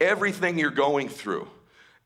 everything 0.00 0.58
you're 0.58 0.70
going 0.70 1.08
through, 1.08 1.48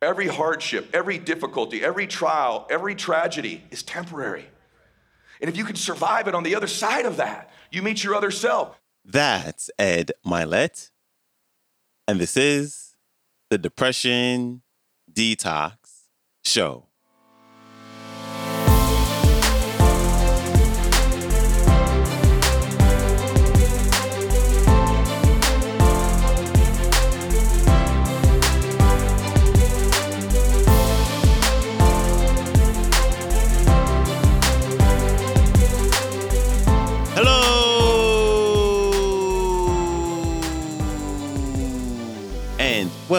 every 0.00 0.26
hardship, 0.26 0.90
every 0.92 1.18
difficulty, 1.18 1.84
every 1.84 2.06
trial, 2.06 2.66
every 2.70 2.94
tragedy 2.94 3.64
is 3.70 3.82
temporary. 3.82 4.46
And 5.40 5.50
if 5.50 5.56
you 5.56 5.64
can 5.64 5.76
survive 5.76 6.28
it 6.28 6.34
on 6.34 6.42
the 6.42 6.54
other 6.54 6.66
side 6.66 7.06
of 7.06 7.16
that, 7.18 7.50
you 7.70 7.82
meet 7.82 8.02
your 8.02 8.14
other 8.14 8.30
self. 8.30 8.80
That's 9.04 9.70
Ed 9.78 10.12
Mylett. 10.24 10.90
And 12.08 12.18
this 12.18 12.36
is 12.36 12.96
the 13.50 13.58
Depression 13.58 14.62
Detox 15.12 15.76
Show. 16.44 16.86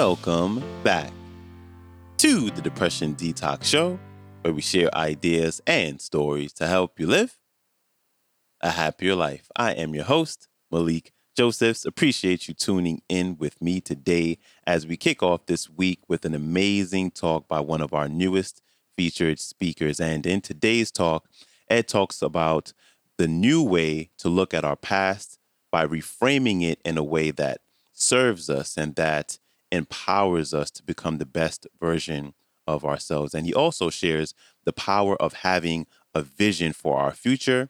Welcome 0.07 0.63
back 0.83 1.11
to 2.17 2.49
the 2.51 2.61
Depression 2.61 3.13
Detox 3.13 3.65
Show, 3.65 3.99
where 4.41 4.53
we 4.53 4.61
share 4.61 4.89
ideas 4.95 5.61
and 5.67 5.99
stories 5.99 6.53
to 6.53 6.65
help 6.65 6.97
you 6.97 7.07
live 7.07 7.37
a 8.61 8.71
happier 8.71 9.15
life. 9.15 9.51
I 9.57 9.73
am 9.73 9.93
your 9.93 10.05
host, 10.05 10.47
Malik 10.71 11.11
Josephs. 11.35 11.83
Appreciate 11.83 12.47
you 12.47 12.53
tuning 12.53 13.01
in 13.09 13.35
with 13.37 13.61
me 13.61 13.81
today 13.81 14.37
as 14.65 14.87
we 14.87 14.95
kick 14.95 15.21
off 15.21 15.45
this 15.45 15.69
week 15.69 15.99
with 16.07 16.23
an 16.23 16.33
amazing 16.33 17.11
talk 17.11 17.49
by 17.49 17.59
one 17.59 17.81
of 17.81 17.93
our 17.93 18.07
newest 18.07 18.61
featured 18.95 19.41
speakers. 19.41 19.99
And 19.99 20.25
in 20.25 20.39
today's 20.39 20.89
talk, 20.89 21.27
Ed 21.69 21.89
talks 21.89 22.21
about 22.21 22.71
the 23.17 23.27
new 23.27 23.61
way 23.61 24.11
to 24.19 24.29
look 24.29 24.53
at 24.53 24.63
our 24.63 24.77
past 24.77 25.37
by 25.69 25.85
reframing 25.85 26.63
it 26.63 26.79
in 26.85 26.97
a 26.97 27.03
way 27.03 27.29
that 27.31 27.59
serves 27.91 28.49
us 28.49 28.77
and 28.77 28.95
that 28.95 29.37
empowers 29.71 30.53
us 30.53 30.71
to 30.71 30.83
become 30.83 31.17
the 31.17 31.25
best 31.25 31.67
version 31.79 32.33
of 32.65 32.83
ourselves. 32.83 33.33
And 33.33 33.45
he 33.45 33.53
also 33.53 33.89
shares 33.89 34.33
the 34.65 34.73
power 34.73 35.15
of 35.21 35.33
having 35.33 35.87
a 36.13 36.21
vision 36.21 36.73
for 36.73 36.97
our 36.97 37.13
future 37.13 37.69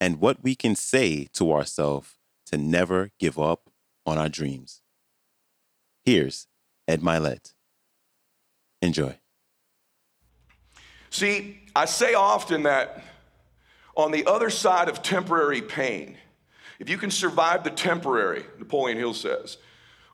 and 0.00 0.20
what 0.20 0.42
we 0.42 0.54
can 0.54 0.74
say 0.74 1.28
to 1.34 1.52
ourselves 1.52 2.14
to 2.46 2.56
never 2.56 3.10
give 3.18 3.38
up 3.38 3.70
on 4.06 4.16
our 4.16 4.28
dreams. 4.28 4.80
Here's 6.04 6.46
Ed 6.86 7.02
Mylett. 7.02 7.52
Enjoy. 8.80 9.18
See, 11.10 11.60
I 11.74 11.84
say 11.84 12.14
often 12.14 12.62
that 12.62 13.02
on 13.96 14.12
the 14.12 14.24
other 14.26 14.50
side 14.50 14.88
of 14.88 15.02
temporary 15.02 15.60
pain, 15.60 16.16
if 16.78 16.88
you 16.88 16.96
can 16.96 17.10
survive 17.10 17.64
the 17.64 17.70
temporary, 17.70 18.44
Napoleon 18.58 18.96
Hill 18.96 19.14
says, 19.14 19.58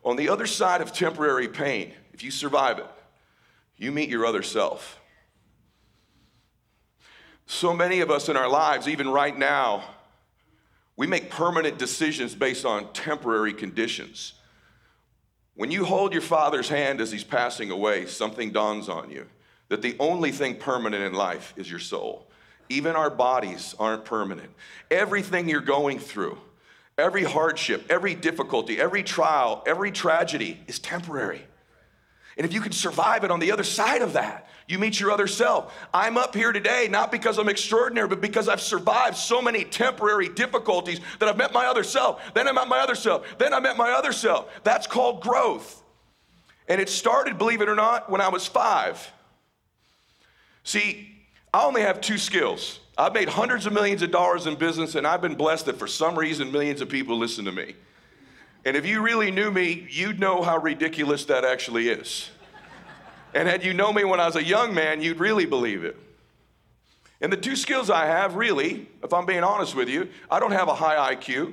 on 0.05 0.17
the 0.17 0.29
other 0.29 0.47
side 0.47 0.81
of 0.81 0.93
temporary 0.93 1.49
pain, 1.49 1.93
if 2.13 2.23
you 2.23 2.31
survive 2.31 2.79
it, 2.79 2.87
you 3.77 3.91
meet 3.91 4.09
your 4.09 4.27
other 4.27 4.43
self. 4.43 5.01
So 7.47 7.75
many 7.75 8.01
of 8.01 8.11
us 8.11 8.29
in 8.29 8.37
our 8.37 8.49
lives, 8.49 8.89
even 8.89 9.09
right 9.09 9.37
now, 9.37 9.85
we 10.97 11.07
make 11.07 11.31
permanent 11.31 11.79
decisions 11.79 12.35
based 12.35 12.65
on 12.65 12.93
temporary 12.93 13.53
conditions. 13.53 14.35
When 15.55 15.71
you 15.71 15.85
hold 15.85 16.13
your 16.13 16.23
father's 16.23 16.69
hand 16.69 17.01
as 17.01 17.13
he's 17.13 17.25
passing 17.25 17.71
away, 17.71 18.07
something 18.07 18.51
dawns 18.53 18.89
on 18.89 19.11
you 19.11 19.27
that 19.69 19.83
the 19.83 19.97
only 19.99 20.31
thing 20.31 20.57
permanent 20.57 21.03
in 21.03 21.15
life 21.15 21.55
is 21.57 21.71
your 21.71 21.81
soul. 21.81 22.31
Even 22.69 22.97
our 22.97 23.11
bodies 23.11 23.75
aren't 23.79 24.05
permanent. 24.05 24.51
Everything 24.91 25.49
you're 25.49 25.61
going 25.61 25.99
through, 25.99 26.39
Every 26.97 27.25
hardship, 27.25 27.87
every 27.91 28.15
difficulty, 28.15 28.81
every 28.81 29.03
trial, 29.03 29.63
every 29.67 29.91
tragedy 29.91 30.61
is 30.69 30.79
temporary. 30.79 31.43
And 32.37 32.45
if 32.45 32.53
you 32.53 32.61
can 32.61 32.73
survive 32.73 33.25
it 33.25 33.31
on 33.31 33.41
the 33.41 33.53
other 33.53 33.65
side 33.65 34.03
of 34.03 34.15
that, 34.15 34.49
you 34.67 34.79
meet 34.79 34.99
your 34.99 35.11
other 35.11 35.27
self. 35.27 35.75
I'm 35.93 36.17
up 36.17 36.35
here 36.35 36.53
today 36.53 36.89
not 36.91 37.13
because 37.13 37.39
I'm 37.39 37.49
extraordinary, 37.49 38.09
but 38.09 38.21
because 38.21 38.49
I've 38.49 38.61
survived 38.61 39.17
so 39.17 39.43
many 39.43 39.65
temporary 39.65 40.29
difficulties 40.29 41.01
that 41.19 41.29
I've 41.29 41.37
met 41.37 41.53
my 41.53 41.67
other 41.67 41.85
self. 41.85 42.21
Then 42.35 42.49
I 42.49 42.53
met 42.53 42.69
my 42.69 42.79
other 42.79 42.95
self. 42.95 43.39
Then 43.39 43.53
I 43.53 43.61
met 43.61 43.77
my 43.77 43.91
other 43.91 44.13
self. 44.13 44.49
That's 44.65 44.87
called 44.87 45.21
growth. 45.21 45.83
And 46.67 46.81
it 46.81 46.89
started, 46.89 47.39
believe 47.39 47.61
it 47.61 47.69
or 47.69 47.75
not, 47.75 48.11
when 48.11 48.21
I 48.21 48.29
was 48.29 48.47
five. 48.47 49.13
See, 50.63 51.14
I 51.55 51.65
only 51.65 51.83
have 51.83 52.01
two 52.01 52.19
skills 52.19 52.81
I've 52.99 53.13
made 53.13 53.29
hundreds 53.29 53.65
of 53.65 53.73
millions 53.73 54.03
of 54.03 54.11
dollars 54.11 54.47
in 54.47 54.57
business, 54.57 54.97
and 54.97 55.07
I've 55.07 55.21
been 55.21 55.37
blessed 55.37 55.67
that 55.67 55.79
for 55.79 55.87
some 55.87 56.19
reason 56.19 56.51
millions 56.51 56.81
of 56.81 56.89
people 56.89 57.17
listen 57.17 57.45
to 57.45 57.53
me. 57.53 57.75
And 58.65 58.77
if 58.77 58.85
you 58.87 59.03
really 59.03 59.31
knew 59.31 59.51
me, 59.51 59.87
you'd 59.89 60.19
know 60.19 60.43
how 60.43 60.59
ridiculous 60.59 61.25
that 61.27 61.45
actually 61.45 61.89
is. 61.89 62.31
And 63.35 63.49
had 63.49 63.65
you 63.65 63.73
known 63.73 63.95
me 63.95 64.05
when 64.05 64.21
I 64.21 64.27
was 64.27 64.37
a 64.37 64.45
young 64.45 64.75
man, 64.75 65.01
you'd 65.01 65.19
really 65.19 65.45
believe 65.45 65.85
it. 65.85 65.97
And 67.21 67.33
the 67.33 67.37
two 67.37 67.57
skills 67.57 67.91
I 67.91 68.07
have, 68.07 68.35
really, 68.35 68.89
if 69.03 69.13
I'm 69.13 69.27
being 69.27 69.45
honest 69.45 69.75
with 69.75 69.89
you, 69.89 70.09
I 70.31 70.41
don't 70.41 70.53
have 70.53 70.69
a 70.69 70.75
high 70.75 71.15
IQ. 71.15 71.53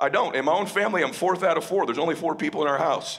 I 0.00 0.08
don't. 0.08 0.36
In 0.36 0.44
my 0.44 0.52
own 0.52 0.66
family, 0.66 1.02
I'm 1.02 1.12
fourth 1.12 1.42
out 1.42 1.56
of 1.56 1.64
four. 1.64 1.86
There's 1.86 1.98
only 1.98 2.14
four 2.14 2.34
people 2.34 2.62
in 2.62 2.68
our 2.68 2.78
house. 2.78 3.18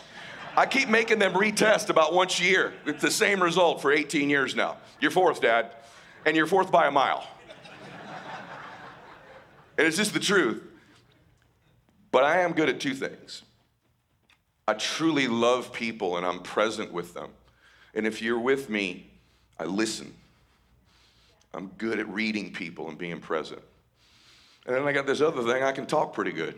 I 0.56 0.66
keep 0.66 0.90
making 0.90 1.19
them 1.19 1.34
retest 1.34 1.90
about 1.90 2.14
once 2.14 2.40
a 2.40 2.44
year. 2.44 2.74
It's 2.86 3.02
the 3.02 3.12
same 3.12 3.42
result 3.42 3.81
for 3.81 3.92
18 3.92 4.30
years 4.30 4.56
now. 4.56 4.78
You're 5.00 5.12
fourth, 5.12 5.42
Dad, 5.42 5.72
and 6.25 6.35
you're 6.35 6.47
fourth 6.47 6.72
by 6.72 6.88
a 6.88 6.91
mile. 6.91 7.28
And 9.78 9.88
it's 9.88 9.97
just 9.97 10.13
the 10.13 10.19
truth. 10.19 10.62
But 12.12 12.24
I 12.24 12.41
am 12.41 12.53
good 12.53 12.69
at 12.69 12.80
two 12.80 12.94
things. 12.94 13.44
I 14.68 14.74
truly 14.74 15.28
love 15.28 15.72
people 15.72 16.18
and 16.18 16.25
I'm 16.25 16.41
present 16.41 16.91
with 16.91 17.13
them. 17.13 17.30
And 17.94 18.06
if 18.06 18.22
you're 18.22 18.40
with 18.40 18.69
me, 18.69 19.09
I 19.59 19.63
listen. 19.63 20.13
I'm 21.53 21.68
good 21.78 22.00
at 22.00 22.07
reading 22.09 22.53
people 22.53 22.90
and 22.90 22.97
being 22.97 23.19
present. 23.19 23.62
And 24.66 24.75
then 24.75 24.88
I 24.88 24.91
got 24.91 25.07
this 25.07 25.22
other 25.22 25.41
thing, 25.41 25.63
I 25.63 25.72
can 25.72 25.86
talk 25.86 26.13
pretty 26.13 26.31
good. 26.31 26.56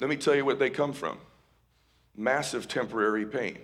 Let 0.00 0.08
me 0.08 0.16
tell 0.16 0.34
you 0.34 0.44
what 0.44 0.58
they 0.58 0.70
come 0.70 0.92
from 0.92 1.18
massive 2.16 2.68
temporary 2.68 3.24
pain. 3.24 3.58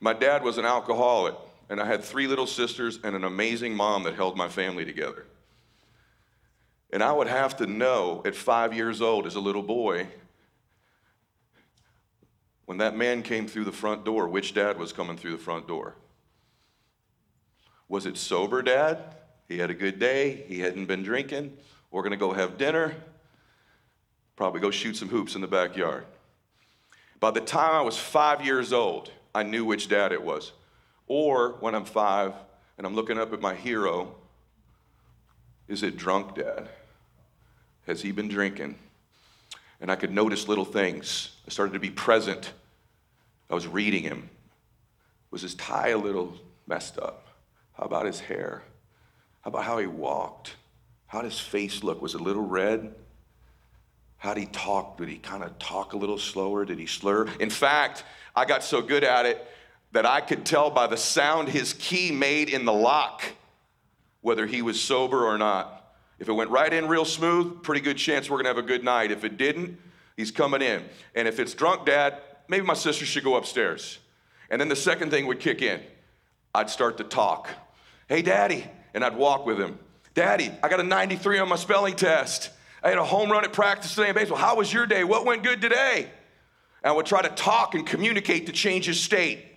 My 0.00 0.12
dad 0.12 0.42
was 0.42 0.58
an 0.58 0.64
alcoholic, 0.64 1.34
and 1.68 1.80
I 1.80 1.86
had 1.86 2.04
three 2.04 2.26
little 2.26 2.46
sisters 2.46 2.98
and 3.02 3.16
an 3.16 3.24
amazing 3.24 3.74
mom 3.74 4.02
that 4.04 4.14
held 4.14 4.36
my 4.36 4.48
family 4.48 4.84
together. 4.84 5.26
And 6.92 7.02
I 7.02 7.12
would 7.12 7.26
have 7.26 7.56
to 7.56 7.66
know 7.66 8.22
at 8.24 8.36
five 8.36 8.74
years 8.74 9.02
old 9.02 9.26
as 9.26 9.34
a 9.34 9.40
little 9.40 9.62
boy, 9.62 10.06
when 12.66 12.78
that 12.78 12.96
man 12.96 13.22
came 13.22 13.46
through 13.46 13.64
the 13.64 13.72
front 13.72 14.04
door, 14.04 14.28
which 14.28 14.54
dad 14.54 14.78
was 14.78 14.92
coming 14.92 15.16
through 15.16 15.32
the 15.32 15.38
front 15.38 15.68
door? 15.68 15.94
Was 17.88 18.06
it 18.06 18.16
sober 18.16 18.62
dad? 18.62 19.16
He 19.48 19.58
had 19.58 19.70
a 19.70 19.74
good 19.74 19.98
day, 19.98 20.44
he 20.48 20.60
hadn't 20.60 20.86
been 20.86 21.02
drinking. 21.02 21.56
We're 21.90 22.02
gonna 22.02 22.16
go 22.16 22.32
have 22.32 22.56
dinner, 22.56 22.94
probably 24.36 24.60
go 24.60 24.70
shoot 24.70 24.96
some 24.96 25.08
hoops 25.08 25.34
in 25.34 25.40
the 25.40 25.46
backyard. 25.46 26.06
By 27.20 27.30
the 27.30 27.40
time 27.40 27.74
I 27.74 27.82
was 27.82 27.96
five 27.96 28.44
years 28.44 28.72
old, 28.72 29.10
I 29.34 29.42
knew 29.42 29.64
which 29.64 29.88
dad 29.88 30.12
it 30.12 30.22
was. 30.22 30.52
Or 31.06 31.56
when 31.60 31.74
I'm 31.74 31.84
five 31.84 32.32
and 32.78 32.86
I'm 32.86 32.94
looking 32.94 33.18
up 33.18 33.32
at 33.32 33.40
my 33.40 33.54
hero, 33.54 34.14
is 35.68 35.82
it 35.82 35.96
drunk 35.96 36.36
dad? 36.36 36.68
Has 37.86 38.02
he 38.02 38.12
been 38.12 38.28
drinking? 38.28 38.76
And 39.80 39.90
I 39.90 39.96
could 39.96 40.12
notice 40.12 40.48
little 40.48 40.64
things. 40.64 41.36
I 41.46 41.50
started 41.50 41.72
to 41.74 41.78
be 41.78 41.90
present. 41.90 42.52
I 43.50 43.54
was 43.54 43.66
reading 43.66 44.02
him. 44.02 44.30
Was 45.30 45.42
his 45.42 45.54
tie 45.54 45.88
a 45.88 45.98
little 45.98 46.34
messed 46.66 46.98
up? 46.98 47.26
How 47.74 47.84
about 47.84 48.06
his 48.06 48.20
hair? 48.20 48.62
How 49.42 49.48
about 49.48 49.64
how 49.64 49.78
he 49.78 49.86
walked? 49.86 50.54
How 51.06 51.20
did 51.20 51.30
his 51.30 51.40
face 51.40 51.82
look? 51.82 52.00
Was 52.00 52.14
it 52.14 52.20
a 52.20 52.24
little 52.24 52.46
red? 52.46 52.94
How 54.16 54.32
did 54.32 54.40
he 54.40 54.46
talk? 54.46 54.96
Did 54.96 55.08
he 55.08 55.18
kind 55.18 55.42
of 55.42 55.58
talk 55.58 55.92
a 55.92 55.96
little 55.98 56.18
slower? 56.18 56.64
Did 56.64 56.78
he 56.78 56.86
slur? 56.86 57.28
In 57.40 57.50
fact, 57.50 58.04
I 58.34 58.46
got 58.46 58.64
so 58.64 58.80
good 58.80 59.04
at 59.04 59.26
it 59.26 59.46
that 59.94 60.04
I 60.04 60.20
could 60.20 60.44
tell 60.44 60.70
by 60.70 60.88
the 60.88 60.96
sound 60.96 61.48
his 61.48 61.72
key 61.72 62.10
made 62.10 62.48
in 62.48 62.64
the 62.64 62.72
lock 62.72 63.22
whether 64.20 64.44
he 64.44 64.60
was 64.60 64.80
sober 64.80 65.24
or 65.24 65.38
not. 65.38 65.94
If 66.18 66.28
it 66.28 66.32
went 66.32 66.50
right 66.50 66.72
in 66.72 66.88
real 66.88 67.04
smooth, 67.04 67.62
pretty 67.62 67.80
good 67.80 67.96
chance 67.96 68.28
we're 68.28 68.38
gonna 68.38 68.48
have 68.48 68.58
a 68.58 68.62
good 68.62 68.82
night. 68.82 69.12
If 69.12 69.22
it 69.22 69.36
didn't, 69.36 69.78
he's 70.16 70.32
coming 70.32 70.62
in. 70.62 70.82
And 71.14 71.28
if 71.28 71.38
it's 71.38 71.54
drunk 71.54 71.86
dad, 71.86 72.20
maybe 72.48 72.66
my 72.66 72.74
sister 72.74 73.06
should 73.06 73.22
go 73.22 73.36
upstairs. 73.36 74.00
And 74.50 74.60
then 74.60 74.68
the 74.68 74.76
second 74.76 75.10
thing 75.10 75.26
would 75.26 75.38
kick 75.38 75.62
in. 75.62 75.80
I'd 76.52 76.70
start 76.70 76.96
to 76.98 77.04
talk. 77.04 77.48
Hey, 78.08 78.20
daddy. 78.20 78.66
And 78.94 79.04
I'd 79.04 79.16
walk 79.16 79.46
with 79.46 79.60
him. 79.60 79.78
Daddy, 80.12 80.50
I 80.62 80.68
got 80.68 80.80
a 80.80 80.84
93 80.84 81.38
on 81.38 81.48
my 81.48 81.56
spelling 81.56 81.94
test. 81.94 82.50
I 82.82 82.88
had 82.88 82.98
a 82.98 83.04
home 83.04 83.30
run 83.30 83.44
at 83.44 83.52
practice 83.52 83.94
today 83.94 84.08
in 84.08 84.14
baseball. 84.14 84.38
How 84.38 84.56
was 84.56 84.72
your 84.72 84.86
day? 84.86 85.04
What 85.04 85.24
went 85.24 85.44
good 85.44 85.60
today? 85.60 86.10
And 86.82 86.90
I 86.90 86.92
would 86.92 87.06
try 87.06 87.22
to 87.22 87.30
talk 87.30 87.74
and 87.74 87.86
communicate 87.86 88.46
to 88.46 88.52
change 88.52 88.86
his 88.86 89.00
state. 89.00 89.53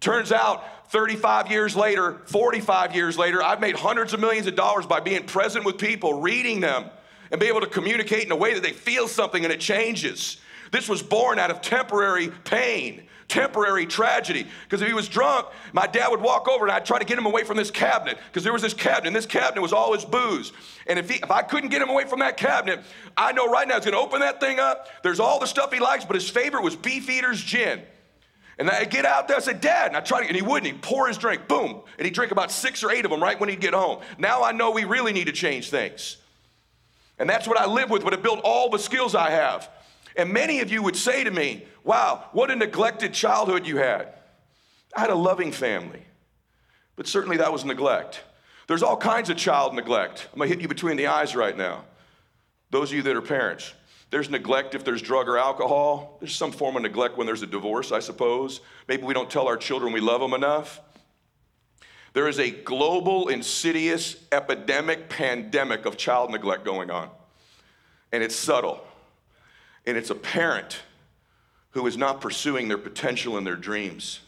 Turns 0.00 0.32
out 0.32 0.90
35 0.90 1.50
years 1.50 1.74
later, 1.74 2.20
45 2.26 2.94
years 2.94 3.18
later, 3.18 3.42
I've 3.42 3.60
made 3.60 3.76
hundreds 3.76 4.12
of 4.12 4.20
millions 4.20 4.46
of 4.46 4.54
dollars 4.54 4.86
by 4.86 5.00
being 5.00 5.24
present 5.24 5.64
with 5.64 5.78
people, 5.78 6.20
reading 6.20 6.60
them, 6.60 6.90
and 7.30 7.40
be 7.40 7.46
able 7.46 7.60
to 7.60 7.66
communicate 7.66 8.24
in 8.24 8.32
a 8.32 8.36
way 8.36 8.54
that 8.54 8.62
they 8.62 8.72
feel 8.72 9.08
something 9.08 9.44
and 9.44 9.52
it 9.52 9.60
changes. 9.60 10.38
This 10.70 10.88
was 10.88 11.02
born 11.02 11.38
out 11.38 11.50
of 11.50 11.60
temporary 11.60 12.28
pain, 12.44 13.04
temporary 13.28 13.86
tragedy. 13.86 14.46
Because 14.64 14.82
if 14.82 14.88
he 14.88 14.94
was 14.94 15.08
drunk, 15.08 15.46
my 15.72 15.86
dad 15.86 16.08
would 16.08 16.20
walk 16.20 16.48
over 16.48 16.66
and 16.66 16.72
I'd 16.72 16.86
try 16.86 16.98
to 16.98 17.04
get 17.04 17.18
him 17.18 17.26
away 17.26 17.44
from 17.44 17.56
this 17.56 17.70
cabinet 17.70 18.18
because 18.28 18.44
there 18.44 18.52
was 18.52 18.62
this 18.62 18.74
cabinet, 18.74 19.08
and 19.08 19.16
this 19.16 19.26
cabinet 19.26 19.60
was 19.60 19.72
all 19.72 19.92
his 19.92 20.04
booze. 20.04 20.52
And 20.86 20.98
if, 20.98 21.10
he, 21.10 21.16
if 21.16 21.30
I 21.30 21.42
couldn't 21.42 21.70
get 21.70 21.82
him 21.82 21.88
away 21.88 22.04
from 22.04 22.20
that 22.20 22.36
cabinet, 22.36 22.80
I 23.16 23.32
know 23.32 23.50
right 23.50 23.66
now 23.66 23.76
he's 23.76 23.84
gonna 23.84 23.98
open 23.98 24.20
that 24.20 24.40
thing 24.40 24.60
up. 24.60 24.88
There's 25.02 25.20
all 25.20 25.40
the 25.40 25.46
stuff 25.46 25.72
he 25.72 25.80
likes, 25.80 26.04
but 26.04 26.14
his 26.14 26.28
favorite 26.28 26.62
was 26.62 26.76
Beefeater's 26.76 27.42
gin. 27.42 27.82
And 28.58 28.70
I 28.70 28.84
get 28.84 29.04
out 29.04 29.28
there, 29.28 29.36
I 29.36 29.40
said, 29.40 29.60
Dad, 29.60 29.88
and 29.88 29.96
I 29.96 30.00
try 30.00 30.22
to, 30.22 30.26
and 30.26 30.34
he 30.34 30.42
wouldn't. 30.42 30.72
He'd 30.72 30.82
pour 30.82 31.08
his 31.08 31.18
drink, 31.18 31.46
boom, 31.46 31.82
and 31.98 32.04
he'd 32.04 32.14
drink 32.14 32.32
about 32.32 32.50
six 32.50 32.82
or 32.82 32.90
eight 32.90 33.04
of 33.04 33.10
them 33.10 33.22
right 33.22 33.38
when 33.38 33.50
he'd 33.50 33.60
get 33.60 33.74
home. 33.74 34.00
Now 34.18 34.42
I 34.42 34.52
know 34.52 34.70
we 34.70 34.84
really 34.84 35.12
need 35.12 35.26
to 35.26 35.32
change 35.32 35.68
things. 35.68 36.16
And 37.18 37.28
that's 37.28 37.46
what 37.46 37.58
I 37.58 37.66
live 37.66 37.90
with, 37.90 38.02
but 38.02 38.14
it 38.14 38.22
built 38.22 38.40
all 38.44 38.70
the 38.70 38.78
skills 38.78 39.14
I 39.14 39.30
have. 39.30 39.68
And 40.16 40.32
many 40.32 40.60
of 40.60 40.70
you 40.70 40.82
would 40.82 40.96
say 40.96 41.24
to 41.24 41.30
me, 41.30 41.64
Wow, 41.84 42.24
what 42.32 42.50
a 42.50 42.56
neglected 42.56 43.12
childhood 43.12 43.66
you 43.66 43.76
had. 43.76 44.12
I 44.96 45.00
had 45.00 45.10
a 45.10 45.14
loving 45.14 45.52
family, 45.52 46.02
but 46.96 47.06
certainly 47.06 47.36
that 47.36 47.52
was 47.52 47.64
neglect. 47.64 48.22
There's 48.66 48.82
all 48.82 48.96
kinds 48.96 49.30
of 49.30 49.36
child 49.36 49.74
neglect. 49.74 50.28
I'm 50.32 50.38
gonna 50.38 50.48
hit 50.48 50.60
you 50.60 50.68
between 50.68 50.96
the 50.96 51.06
eyes 51.06 51.36
right 51.36 51.56
now. 51.56 51.84
Those 52.70 52.90
of 52.90 52.96
you 52.96 53.02
that 53.02 53.14
are 53.14 53.22
parents, 53.22 53.72
there's 54.10 54.30
neglect 54.30 54.74
if 54.74 54.84
there's 54.84 55.02
drug 55.02 55.28
or 55.28 55.36
alcohol. 55.36 56.18
There's 56.20 56.34
some 56.34 56.52
form 56.52 56.76
of 56.76 56.82
neglect 56.82 57.16
when 57.16 57.26
there's 57.26 57.42
a 57.42 57.46
divorce, 57.46 57.90
I 57.90 57.98
suppose. 57.98 58.60
Maybe 58.88 59.02
we 59.02 59.14
don't 59.14 59.28
tell 59.30 59.48
our 59.48 59.56
children 59.56 59.92
we 59.92 60.00
love 60.00 60.20
them 60.20 60.32
enough. 60.32 60.80
There 62.12 62.28
is 62.28 62.38
a 62.38 62.50
global, 62.50 63.28
insidious 63.28 64.16
epidemic, 64.32 65.08
pandemic 65.08 65.84
of 65.84 65.96
child 65.96 66.30
neglect 66.30 66.64
going 66.64 66.90
on. 66.90 67.10
And 68.12 68.22
it's 68.22 68.36
subtle. 68.36 68.82
And 69.84 69.96
it's 69.96 70.10
a 70.10 70.14
parent 70.14 70.80
who 71.72 71.86
is 71.86 71.96
not 71.96 72.20
pursuing 72.20 72.68
their 72.68 72.78
potential 72.78 73.36
and 73.36 73.46
their 73.46 73.56
dreams. 73.56 74.20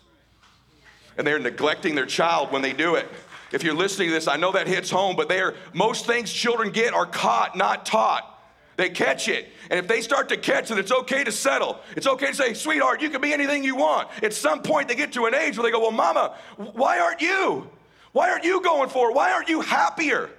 And 1.17 1.27
they're 1.27 1.39
neglecting 1.39 1.95
their 1.95 2.05
child 2.05 2.53
when 2.53 2.63
they 2.63 2.73
do 2.73 2.97
it. 2.97 3.09
If 3.53 3.63
you're 3.63 3.75
listening 3.75 4.09
to 4.09 4.15
this, 4.15 4.29
I 4.29 4.37
know 4.37 4.53
that 4.53 4.67
hits 4.67 4.91
home, 4.91 5.17
but 5.17 5.29
they 5.29 5.41
are, 5.41 5.55
most 5.73 6.05
things 6.05 6.31
children 6.31 6.71
get 6.71 6.93
are 6.93 7.07
caught, 7.07 7.57
not 7.57 7.87
taught. 7.87 8.38
They 8.79 8.89
catch 8.89 9.27
it. 9.27 9.49
And 9.71 9.81
if 9.81 9.89
they 9.89 10.01
start 10.01 10.29
to 10.29 10.37
catch 10.37 10.71
it, 10.71 10.79
it's 10.79 10.93
okay 10.93 11.25
to 11.25 11.33
settle. 11.33 11.81
It's 11.97 12.07
okay 12.07 12.29
to 12.29 12.35
say, 12.35 12.55
sweetheart, 12.55 13.03
you 13.03 13.11
can 13.11 13.21
be 13.21 13.33
anything 13.33 13.65
you 13.65 13.75
want. 13.75 14.09
At 14.23 14.33
some 14.33 14.63
point, 14.63 14.87
they 14.87 14.95
get 14.95 15.13
to 15.15 15.27
an 15.27 15.35
age 15.35 15.59
where 15.59 15.65
they 15.65 15.73
go, 15.73 15.81
well, 15.81 15.91
mama, 15.91 16.37
why 16.57 17.01
aren't 17.01 17.21
you? 17.21 17.69
Why 18.13 18.31
aren't 18.31 18.45
you 18.45 18.63
going 18.63 18.89
for 18.89 19.11
it? 19.11 19.17
Why 19.17 19.33
aren't 19.33 19.49
you 19.49 19.63
happier? 19.63 20.31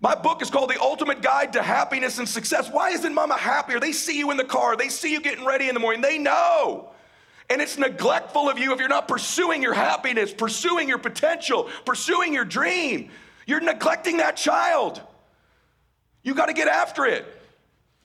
My 0.00 0.14
book 0.14 0.40
is 0.40 0.48
called 0.48 0.70
The 0.70 0.80
Ultimate 0.80 1.20
Guide 1.20 1.52
to 1.52 1.62
Happiness 1.62 2.18
and 2.18 2.26
Success. 2.26 2.70
Why 2.70 2.88
isn't 2.90 3.12
mama 3.12 3.36
happier? 3.36 3.78
They 3.78 3.92
see 3.92 4.18
you 4.18 4.30
in 4.30 4.38
the 4.38 4.44
car, 4.44 4.74
they 4.74 4.88
see 4.88 5.12
you 5.12 5.20
getting 5.20 5.44
ready 5.44 5.68
in 5.68 5.74
the 5.74 5.80
morning, 5.80 6.00
they 6.00 6.16
know. 6.16 6.88
And 7.50 7.60
it's 7.60 7.76
neglectful 7.76 8.48
of 8.48 8.58
you 8.58 8.72
if 8.72 8.78
you're 8.78 8.88
not 8.88 9.08
pursuing 9.08 9.62
your 9.62 9.74
happiness, 9.74 10.32
pursuing 10.32 10.88
your 10.88 10.98
potential, 10.98 11.68
pursuing 11.84 12.32
your 12.32 12.46
dream. 12.46 13.10
You're 13.46 13.60
neglecting 13.60 14.18
that 14.18 14.36
child. 14.36 15.02
You 16.22 16.34
got 16.34 16.46
to 16.46 16.54
get 16.54 16.68
after 16.68 17.04
it. 17.04 17.37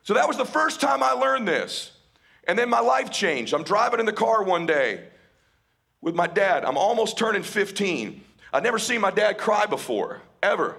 So 0.04 0.14
that 0.14 0.28
was 0.28 0.38
the 0.38 0.46
first 0.46 0.82
time 0.82 1.02
I 1.02 1.12
learned 1.12 1.48
this. 1.48 1.92
And 2.46 2.60
then 2.60 2.70
my 2.70 2.82
life 2.82 3.10
changed. 3.10 3.54
I'm 3.54 3.64
driving 3.64 4.00
in 4.00 4.06
the 4.06 4.14
car 4.14 4.44
one 4.44 4.66
day 4.66 5.06
with 6.02 6.14
my 6.14 6.28
dad. 6.28 6.66
I'm 6.66 6.78
almost 6.78 7.18
turning 7.18 7.42
15. 7.42 8.22
I'd 8.52 8.64
never 8.64 8.78
seen 8.78 9.02
my 9.02 9.12
dad 9.12 9.38
cry 9.38 9.66
before, 9.66 10.22
ever. 10.42 10.76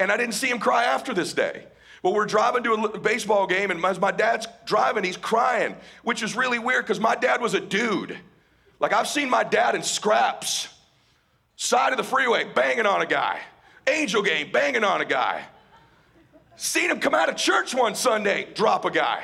And 0.00 0.10
I 0.10 0.16
didn't 0.16 0.34
see 0.34 0.48
him 0.48 0.58
cry 0.58 0.84
after 0.84 1.14
this 1.14 1.32
day. 1.32 1.64
Well, 2.02 2.14
we're 2.14 2.26
driving 2.26 2.62
to 2.64 2.72
a 2.74 2.98
baseball 2.98 3.46
game, 3.46 3.70
and 3.70 3.84
as 3.84 4.00
my 4.00 4.12
dad's 4.12 4.46
driving, 4.66 5.02
he's 5.02 5.16
crying, 5.16 5.74
which 6.04 6.22
is 6.22 6.36
really 6.36 6.58
weird 6.58 6.84
because 6.84 7.00
my 7.00 7.16
dad 7.16 7.40
was 7.40 7.54
a 7.54 7.60
dude. 7.60 8.16
Like, 8.78 8.92
I've 8.92 9.08
seen 9.08 9.28
my 9.28 9.42
dad 9.42 9.74
in 9.74 9.82
scraps, 9.82 10.68
side 11.56 11.92
of 11.92 11.96
the 11.96 12.04
freeway, 12.04 12.44
banging 12.54 12.86
on 12.86 13.02
a 13.02 13.06
guy, 13.06 13.40
angel 13.88 14.22
game, 14.22 14.52
banging 14.52 14.84
on 14.84 15.00
a 15.00 15.04
guy. 15.04 15.44
Seen 16.58 16.90
him 16.90 16.98
come 16.98 17.14
out 17.14 17.28
of 17.28 17.36
church 17.36 17.72
one 17.72 17.94
Sunday, 17.94 18.48
drop 18.52 18.84
a 18.84 18.90
guy. 18.90 19.22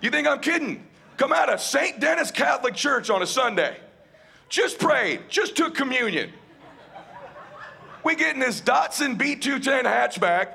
You 0.00 0.10
think 0.10 0.26
I'm 0.26 0.40
kidding? 0.40 0.84
Come 1.18 1.32
out 1.32 1.48
of 1.48 1.60
St. 1.60 2.00
Denis 2.00 2.32
Catholic 2.32 2.74
Church 2.74 3.10
on 3.10 3.22
a 3.22 3.26
Sunday. 3.26 3.76
Just 4.48 4.80
prayed, 4.80 5.20
just 5.28 5.56
took 5.56 5.76
communion. 5.76 6.32
We 8.02 8.16
get 8.16 8.34
in 8.34 8.40
this 8.40 8.60
Datsun 8.60 9.16
B210 9.16 9.84
hatchback, 9.84 10.54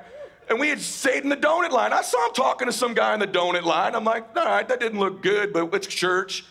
and 0.50 0.60
we 0.60 0.68
had 0.68 0.80
stayed 0.80 1.22
in 1.22 1.30
the 1.30 1.38
donut 1.38 1.70
line. 1.70 1.94
I 1.94 2.02
saw 2.02 2.26
him 2.26 2.34
talking 2.34 2.66
to 2.66 2.72
some 2.72 2.92
guy 2.92 3.14
in 3.14 3.20
the 3.20 3.26
donut 3.26 3.62
line. 3.62 3.94
I'm 3.94 4.04
like, 4.04 4.36
all 4.36 4.44
right, 4.44 4.68
that 4.68 4.78
didn't 4.78 4.98
look 4.98 5.22
good, 5.22 5.54
but 5.54 5.72
it's 5.72 5.86
church. 5.86 6.44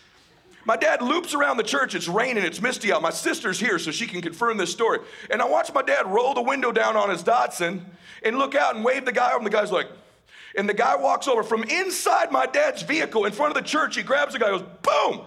My 0.65 0.75
dad 0.75 1.01
loops 1.01 1.33
around 1.33 1.57
the 1.57 1.63
church. 1.63 1.94
It's 1.94 2.07
raining, 2.07 2.44
it's 2.44 2.59
misty 2.59 2.91
out. 2.91 3.01
My 3.01 3.12
sister's 3.12 3.59
here, 3.59 3.77
so 3.77 3.91
she 3.91 4.07
can 4.07 4.21
confirm 4.21 4.57
this 4.57 4.71
story. 4.71 5.00
And 5.29 5.41
I 5.41 5.45
watch 5.45 5.71
my 5.73 5.83
dad 5.83 6.12
roll 6.12 6.33
the 6.33 6.41
window 6.41 6.71
down 6.71 6.97
on 6.97 7.09
his 7.09 7.23
Datsun 7.23 7.81
and 8.23 8.38
look 8.39 8.56
out 8.56 8.75
and 8.75 8.83
wave 8.83 9.06
the 9.06 9.12
guy 9.12 9.29
over. 9.29 9.38
And 9.38 9.45
the 9.45 9.51
guy's 9.51 9.71
like, 9.71 9.88
and 10.57 10.67
the 10.67 10.73
guy 10.73 10.95
walks 10.95 11.27
over 11.27 11.44
from 11.44 11.63
inside 11.63 12.31
my 12.31 12.47
dad's 12.47 12.81
vehicle 12.81 13.25
in 13.25 13.31
front 13.31 13.56
of 13.56 13.62
the 13.62 13.67
church. 13.67 13.95
He 13.95 14.03
grabs 14.03 14.33
the 14.33 14.39
guy, 14.39 14.50
goes, 14.50 14.63
boom, 14.81 15.21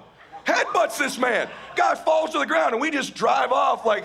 headbutts 0.45 0.99
this 0.99 1.19
man. 1.19 1.49
Guy 1.77 1.95
falls 1.95 2.31
to 2.31 2.39
the 2.39 2.47
ground, 2.47 2.73
and 2.73 2.81
we 2.81 2.91
just 2.91 3.15
drive 3.15 3.53
off 3.53 3.87
like, 3.87 4.05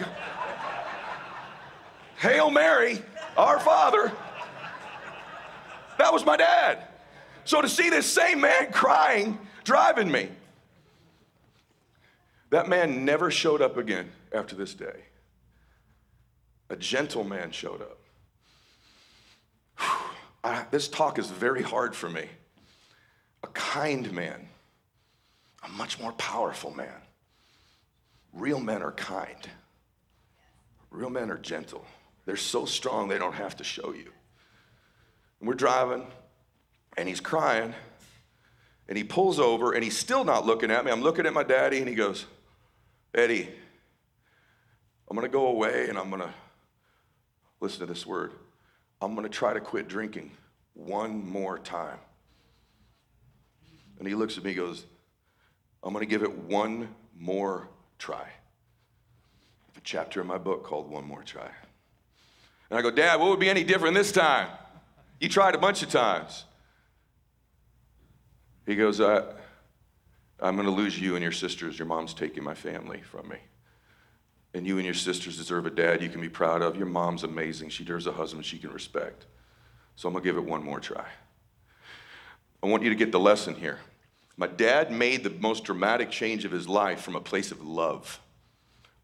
Hail 2.18 2.52
Mary, 2.52 3.02
our 3.36 3.60
Father. 3.60 4.12
That 5.98 6.14
was 6.14 6.26
my 6.26 6.38
dad. 6.38 6.88
So 7.46 7.62
to 7.62 7.68
see 7.68 7.90
this 7.90 8.06
same 8.06 8.42
man 8.42 8.72
crying, 8.72 9.40
driving 9.64 10.12
me, 10.12 10.30
that 12.54 12.70
man 12.70 13.04
never 13.04 13.32
showed 13.32 13.64
up 13.64 13.78
again 13.78 14.12
after 14.32 14.56
this 14.56 14.76
day. 14.76 15.06
A 16.70 16.76
gentle 16.76 17.24
man 17.24 17.52
showed 17.52 17.82
up. 17.82 18.00
I, 20.44 20.66
this 20.70 20.88
talk 20.88 21.18
is 21.18 21.32
very 21.32 21.64
hard 21.64 21.96
for 21.96 22.08
me. 22.08 22.28
A 23.42 23.48
kind 23.48 24.12
man, 24.14 24.48
a 25.64 25.70
much 25.70 26.00
more 26.00 26.12
powerful 26.12 26.70
man. 26.70 27.02
Real 28.34 28.60
men 28.60 28.84
are 28.84 28.92
kind, 28.92 29.50
real 30.92 31.10
men 31.10 31.32
are 31.32 31.40
gentle. 31.40 31.84
They're 32.28 32.36
so 32.36 32.66
strong 32.66 33.08
they 33.08 33.18
don't 33.18 33.34
have 33.34 33.58
to 33.58 33.64
show 33.64 33.94
you. 33.94 34.12
And 35.40 35.50
we're 35.50 35.56
driving, 35.56 36.06
and 36.98 37.10
he's 37.10 37.20
crying, 37.20 37.74
and 38.88 38.96
he 38.96 39.04
pulls 39.04 39.40
over, 39.40 39.72
and 39.72 39.84
he's 39.84 39.98
still 39.98 40.24
not 40.24 40.46
looking 40.46 40.70
at 40.70 40.86
me. 40.86 40.92
I'm 40.92 41.02
looking 41.02 41.26
at 41.26 41.34
my 41.34 41.44
daddy, 41.44 41.80
and 41.80 41.90
he 41.90 41.96
goes, 41.96 42.28
Eddie, 43.16 43.50
I'm 45.10 45.16
gonna 45.16 45.28
go 45.30 45.48
away, 45.48 45.88
and 45.88 45.98
I'm 45.98 46.10
gonna 46.10 46.34
listen 47.60 47.80
to 47.82 47.86
this 47.86 48.06
word. 48.06 48.32
I'm 49.02 49.14
gonna 49.14 49.30
try 49.30 49.54
to 49.54 49.60
quit 49.60 49.88
drinking 49.88 50.32
one 50.74 51.24
more 51.30 51.60
time. 51.60 52.00
And 54.00 54.08
he 54.08 54.16
looks 54.16 54.38
at 54.38 54.44
me, 54.44 54.52
and 54.52 54.60
goes, 54.60 54.86
I'm 55.84 55.94
gonna 55.94 56.06
give 56.06 56.24
it 56.24 56.36
one 56.36 56.90
more 57.16 57.70
try. 58.00 58.28
A 59.78 59.82
chapter 59.84 60.22
in 60.22 60.28
my 60.28 60.38
book 60.38 60.64
called 60.64 60.90
One 60.90 61.06
More 61.06 61.24
Try. 61.24 61.50
And 62.70 62.80
I 62.80 62.82
go, 62.82 62.90
Dad, 62.90 63.20
what 63.20 63.30
would 63.30 63.40
be 63.40 63.50
any 63.50 63.64
different 63.64 63.94
this 63.94 64.12
time? 64.12 64.50
You 65.20 65.30
tried 65.30 65.56
a 65.56 65.60
bunch 65.60 65.84
of 65.84 65.90
times. 65.90 66.46
He 68.66 68.76
goes, 68.76 69.00
I, 69.00 69.24
I'm 70.44 70.56
going 70.56 70.68
to 70.68 70.74
lose 70.74 71.00
you 71.00 71.16
and 71.16 71.24
your 71.24 71.32
sisters. 71.32 71.80
Your 71.80 71.88
mom's 71.88 72.14
taking 72.14 72.44
my 72.44 72.54
family 72.54 73.02
from 73.02 73.30
me. 73.30 73.38
And 74.54 74.68
you 74.68 74.76
and 74.78 74.86
your 74.86 74.94
sisters 74.94 75.38
deserve 75.38 75.66
a 75.66 75.70
dad 75.70 76.02
you 76.02 76.10
can 76.10 76.22
be 76.22 76.30
proud 76.30 76.62
of. 76.62 76.76
Your 76.76 76.86
mom's 76.86 77.24
amazing. 77.24 77.70
She 77.70 77.84
deserves 77.84 78.08
a 78.08 78.12
husband 78.12 78.46
she 78.46 78.60
can 78.60 78.72
respect. 78.72 79.26
So 79.96 80.08
I'm 80.08 80.14
going 80.14 80.24
to 80.24 80.30
give 80.30 80.38
it 80.38 80.44
one 80.44 80.64
more 80.64 80.80
try. 80.80 81.06
I 82.62 82.68
want 82.68 82.84
you 82.84 82.90
to 82.90 82.96
get 82.96 83.12
the 83.12 83.20
lesson 83.20 83.56
here. 83.56 83.80
My 84.36 84.48
dad 84.48 84.92
made 84.92 85.24
the 85.24 85.30
most 85.30 85.64
dramatic 85.64 86.12
change 86.12 86.44
of 86.44 86.52
his 86.52 86.68
life 86.68 87.02
from 87.02 87.16
a 87.16 87.22
place 87.22 87.52
of 87.52 87.62
love. 87.66 88.20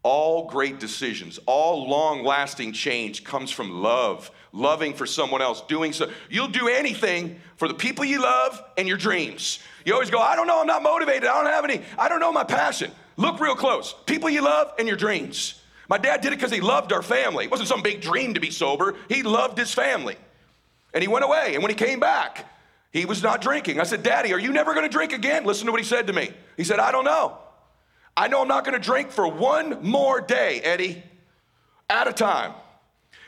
All 0.02 0.48
great 0.48 0.80
decisions, 0.80 1.38
all 1.44 1.86
long 1.88 2.24
lasting 2.24 2.72
change 2.72 3.22
comes 3.22 3.50
from 3.50 3.82
love, 3.82 4.30
loving 4.52 4.94
for 4.94 5.04
someone 5.04 5.42
else, 5.42 5.60
doing 5.62 5.92
so. 5.92 6.10
You'll 6.30 6.48
do 6.48 6.68
anything 6.68 7.38
for 7.56 7.68
the 7.68 7.74
people 7.74 8.04
you 8.06 8.22
love 8.22 8.62
and 8.78 8.88
your 8.88 8.96
dreams. 8.96 9.58
You 9.84 9.92
always 9.92 10.08
go, 10.08 10.18
I 10.18 10.36
don't 10.36 10.46
know, 10.46 10.60
I'm 10.60 10.66
not 10.66 10.82
motivated, 10.82 11.24
I 11.28 11.42
don't 11.42 11.52
have 11.52 11.64
any, 11.64 11.82
I 11.98 12.08
don't 12.08 12.20
know 12.20 12.32
my 12.32 12.44
passion. 12.44 12.90
Look 13.18 13.40
real 13.40 13.54
close. 13.54 13.94
People 14.06 14.30
you 14.30 14.42
love 14.42 14.72
and 14.78 14.88
your 14.88 14.96
dreams. 14.96 15.60
My 15.86 15.98
dad 15.98 16.22
did 16.22 16.32
it 16.32 16.36
because 16.36 16.52
he 16.52 16.62
loved 16.62 16.92
our 16.94 17.02
family. 17.02 17.44
It 17.44 17.50
wasn't 17.50 17.68
some 17.68 17.82
big 17.82 18.00
dream 18.00 18.34
to 18.34 18.40
be 18.40 18.50
sober, 18.50 18.96
he 19.08 19.22
loved 19.22 19.58
his 19.58 19.74
family. 19.74 20.16
And 20.94 21.02
he 21.02 21.08
went 21.08 21.24
away, 21.24 21.54
and 21.54 21.62
when 21.62 21.70
he 21.70 21.76
came 21.76 22.00
back, 22.00 22.46
He 22.92 23.04
was 23.04 23.22
not 23.22 23.40
drinking. 23.40 23.78
I 23.78 23.84
said, 23.84 24.02
Daddy, 24.02 24.32
are 24.32 24.38
you 24.38 24.52
never 24.52 24.74
gonna 24.74 24.88
drink 24.88 25.12
again? 25.12 25.44
Listen 25.44 25.66
to 25.66 25.72
what 25.72 25.80
he 25.80 25.86
said 25.86 26.08
to 26.08 26.12
me. 26.12 26.30
He 26.56 26.64
said, 26.64 26.80
I 26.80 26.90
don't 26.90 27.04
know. 27.04 27.38
I 28.20 28.28
know 28.28 28.42
I'm 28.42 28.48
not 28.48 28.66
gonna 28.66 28.78
drink 28.78 29.10
for 29.10 29.26
one 29.26 29.78
more 29.80 30.20
day, 30.20 30.60
Eddie, 30.60 31.02
at 31.88 32.06
a 32.06 32.12
time. 32.12 32.52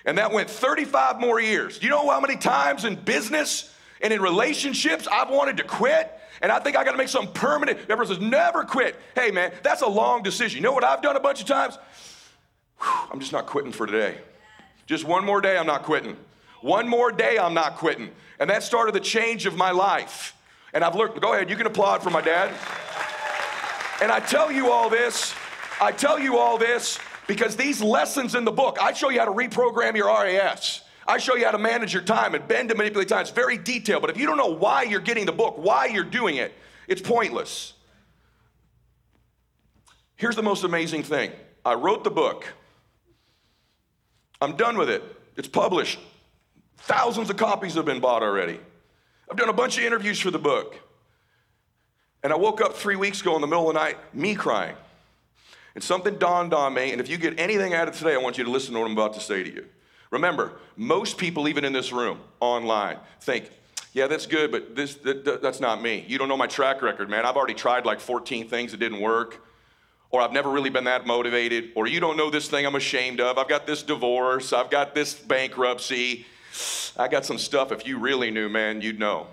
And 0.04 0.18
that 0.18 0.32
went 0.32 0.50
35 0.50 1.18
more 1.18 1.40
years. 1.40 1.82
You 1.82 1.88
know 1.88 2.10
how 2.10 2.20
many 2.20 2.36
times 2.36 2.84
in 2.84 2.96
business 2.96 3.74
and 4.02 4.12
in 4.12 4.20
relationships 4.20 5.08
I've 5.10 5.30
wanted 5.30 5.56
to 5.56 5.64
quit? 5.64 6.12
And 6.42 6.52
I 6.52 6.58
think 6.58 6.76
I 6.76 6.84
gotta 6.84 6.98
make 6.98 7.08
something 7.08 7.32
permanent. 7.32 7.78
Everyone 7.88 8.06
says, 8.06 8.20
never 8.20 8.64
quit. 8.64 8.94
Hey 9.14 9.30
man, 9.30 9.52
that's 9.62 9.80
a 9.80 9.88
long 9.88 10.22
decision. 10.22 10.58
You 10.58 10.62
know 10.62 10.74
what 10.74 10.84
I've 10.84 11.00
done 11.00 11.16
a 11.16 11.20
bunch 11.20 11.40
of 11.40 11.46
times? 11.46 11.78
Whew, 12.82 13.08
I'm 13.10 13.18
just 13.18 13.32
not 13.32 13.46
quitting 13.46 13.72
for 13.72 13.86
today. 13.86 14.18
Just 14.84 15.06
one 15.06 15.24
more 15.24 15.40
day, 15.40 15.56
I'm 15.56 15.66
not 15.66 15.84
quitting. 15.84 16.18
One 16.60 16.86
more 16.86 17.10
day, 17.10 17.38
I'm 17.38 17.54
not 17.54 17.78
quitting. 17.78 18.10
And 18.38 18.50
that 18.50 18.62
started 18.62 18.94
the 18.94 19.00
change 19.00 19.46
of 19.46 19.56
my 19.56 19.70
life. 19.70 20.36
And 20.74 20.84
I've 20.84 20.94
learned, 20.94 21.18
go 21.22 21.32
ahead, 21.32 21.48
you 21.48 21.56
can 21.56 21.66
applaud 21.66 22.02
for 22.02 22.10
my 22.10 22.20
dad. 22.20 22.52
And 24.00 24.10
I 24.10 24.20
tell 24.20 24.50
you 24.50 24.70
all 24.70 24.88
this, 24.88 25.34
I 25.80 25.92
tell 25.92 26.18
you 26.18 26.38
all 26.38 26.58
this 26.58 26.98
because 27.26 27.56
these 27.56 27.80
lessons 27.80 28.34
in 28.34 28.44
the 28.44 28.52
book, 28.52 28.78
I 28.80 28.92
show 28.92 29.10
you 29.10 29.18
how 29.18 29.26
to 29.26 29.32
reprogram 29.32 29.96
your 29.96 30.06
RAS. 30.06 30.82
I 31.06 31.18
show 31.18 31.36
you 31.36 31.44
how 31.44 31.50
to 31.50 31.58
manage 31.58 31.92
your 31.92 32.02
time 32.02 32.34
and 32.34 32.46
bend 32.46 32.70
and 32.70 32.78
manipulate 32.78 33.08
time. 33.08 33.22
It's 33.22 33.30
very 33.30 33.58
detailed, 33.58 34.02
but 34.02 34.10
if 34.10 34.16
you 34.16 34.26
don't 34.26 34.36
know 34.36 34.54
why 34.54 34.84
you're 34.84 35.00
getting 35.00 35.26
the 35.26 35.32
book, 35.32 35.58
why 35.58 35.86
you're 35.86 36.04
doing 36.04 36.36
it, 36.36 36.52
it's 36.88 37.02
pointless. 37.02 37.74
Here's 40.16 40.36
the 40.36 40.42
most 40.42 40.62
amazing 40.62 41.02
thing 41.02 41.32
I 41.64 41.74
wrote 41.74 42.04
the 42.04 42.10
book, 42.10 42.46
I'm 44.40 44.56
done 44.56 44.78
with 44.78 44.90
it, 44.90 45.02
it's 45.36 45.48
published. 45.48 45.98
Thousands 46.78 47.30
of 47.30 47.36
copies 47.36 47.74
have 47.74 47.84
been 47.84 48.00
bought 48.00 48.22
already. 48.22 48.58
I've 49.30 49.36
done 49.36 49.48
a 49.48 49.52
bunch 49.52 49.78
of 49.78 49.84
interviews 49.84 50.18
for 50.18 50.30
the 50.30 50.38
book. 50.38 50.76
And 52.22 52.32
I 52.32 52.36
woke 52.36 52.60
up 52.60 52.74
three 52.74 52.96
weeks 52.96 53.20
ago 53.20 53.34
in 53.34 53.40
the 53.40 53.46
middle 53.46 53.68
of 53.68 53.74
the 53.74 53.80
night, 53.80 53.98
me 54.14 54.34
crying. 54.34 54.76
And 55.74 55.82
something 55.82 56.18
dawned 56.18 56.52
on 56.52 56.74
me, 56.74 56.92
and 56.92 57.00
if 57.00 57.08
you 57.08 57.16
get 57.16 57.38
anything 57.40 57.74
out 57.74 57.88
of 57.88 57.96
today, 57.96 58.14
I 58.14 58.18
want 58.18 58.38
you 58.38 58.44
to 58.44 58.50
listen 58.50 58.74
to 58.74 58.80
what 58.80 58.86
I'm 58.86 58.92
about 58.92 59.14
to 59.14 59.20
say 59.20 59.42
to 59.42 59.52
you. 59.52 59.64
Remember, 60.10 60.52
most 60.76 61.16
people, 61.16 61.48
even 61.48 61.64
in 61.64 61.72
this 61.72 61.90
room, 61.90 62.20
online, 62.40 62.98
think, 63.20 63.50
yeah, 63.94 64.06
that's 64.06 64.26
good, 64.26 64.52
but 64.52 64.76
this, 64.76 64.96
that, 64.96 65.40
that's 65.42 65.60
not 65.60 65.82
me. 65.82 66.04
You 66.06 66.18
don't 66.18 66.28
know 66.28 66.36
my 66.36 66.46
track 66.46 66.82
record, 66.82 67.08
man. 67.08 67.24
I've 67.24 67.36
already 67.36 67.54
tried 67.54 67.86
like 67.86 68.00
14 68.00 68.48
things 68.48 68.72
that 68.72 68.78
didn't 68.78 69.00
work. 69.00 69.42
Or 70.10 70.20
I've 70.20 70.32
never 70.32 70.50
really 70.50 70.68
been 70.68 70.84
that 70.84 71.06
motivated. 71.06 71.72
Or 71.74 71.86
you 71.86 71.98
don't 71.98 72.18
know 72.18 72.28
this 72.28 72.48
thing 72.48 72.66
I'm 72.66 72.74
ashamed 72.74 73.18
of. 73.18 73.38
I've 73.38 73.48
got 73.48 73.66
this 73.66 73.82
divorce. 73.82 74.52
I've 74.52 74.68
got 74.68 74.94
this 74.94 75.14
bankruptcy. 75.14 76.26
I 76.98 77.08
got 77.08 77.24
some 77.24 77.38
stuff. 77.38 77.72
If 77.72 77.86
you 77.86 77.98
really 77.98 78.30
knew, 78.30 78.50
man, 78.50 78.82
you'd 78.82 78.98
know. 78.98 79.26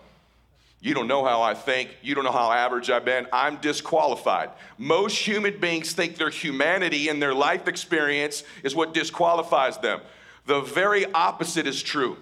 You 0.81 0.93
don't 0.93 1.07
know 1.07 1.25
how 1.25 1.41
I 1.41 1.53
think. 1.55 1.89
You 2.01 2.15
don't 2.15 2.23
know 2.23 2.31
how 2.31 2.51
average 2.51 2.89
I've 2.89 3.03
been. 3.03 3.27
I'm 3.33 3.57
disqualified. 3.57 4.49
Most 4.77 5.17
human 5.17 5.59
beings 5.59 5.91
think 5.91 6.15
their 6.15 6.29
humanity 6.29 7.09
and 7.09 7.21
their 7.21 7.33
life 7.33 7.67
experience 7.67 8.43
is 8.63 8.75
what 8.75 8.93
disqualifies 8.93 9.77
them. 9.79 9.99
The 10.45 10.61
very 10.61 11.05
opposite 11.11 11.67
is 11.67 11.83
true. 11.83 12.17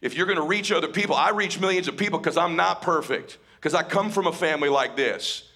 If 0.00 0.16
you're 0.16 0.26
gonna 0.26 0.42
reach 0.42 0.72
other 0.72 0.88
people, 0.88 1.14
I 1.14 1.30
reach 1.30 1.60
millions 1.60 1.88
of 1.88 1.96
people 1.98 2.18
because 2.18 2.38
I'm 2.38 2.56
not 2.56 2.80
perfect, 2.80 3.36
because 3.56 3.74
I 3.74 3.82
come 3.82 4.10
from 4.10 4.26
a 4.26 4.32
family 4.32 4.70
like 4.70 4.96
this. 4.96 5.46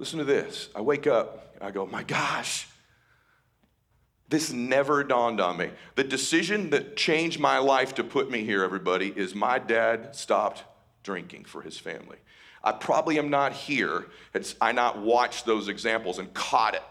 Listen 0.00 0.18
to 0.18 0.24
this. 0.24 0.70
I 0.74 0.80
wake 0.80 1.06
up, 1.06 1.54
I 1.60 1.70
go, 1.70 1.86
my 1.86 2.02
gosh, 2.02 2.66
this 4.28 4.52
never 4.52 5.04
dawned 5.04 5.40
on 5.40 5.56
me. 5.56 5.70
The 5.94 6.04
decision 6.04 6.70
that 6.70 6.96
changed 6.96 7.38
my 7.38 7.58
life 7.58 7.94
to 7.96 8.04
put 8.04 8.28
me 8.28 8.44
here, 8.44 8.64
everybody, 8.64 9.12
is 9.14 9.36
my 9.36 9.60
dad 9.60 10.16
stopped 10.16 10.64
drinking 11.02 11.44
for 11.44 11.62
his 11.62 11.78
family. 11.78 12.18
I 12.62 12.72
probably 12.72 13.18
am 13.18 13.30
not 13.30 13.52
here 13.52 14.06
had 14.32 14.46
I 14.60 14.72
not 14.72 14.98
watched 14.98 15.46
those 15.46 15.68
examples 15.68 16.18
and 16.18 16.32
caught 16.34 16.74
it. 16.74 16.82